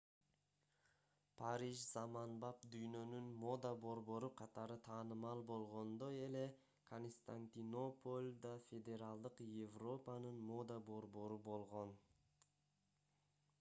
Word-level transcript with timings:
париж 1.39 1.81
заманбап 1.95 2.63
дүйнөнүн 2.75 3.25
мода 3.43 3.73
борбору 3.83 4.29
катары 4.39 4.77
таанымал 4.87 5.43
болгондой 5.51 6.15
эле 6.29 6.43
константинополь 6.93 8.29
да 8.47 8.53
феодалдык 8.71 9.35
европанын 9.67 10.37
мода 10.51 10.79
борбору 10.91 11.37
болгон 11.51 11.93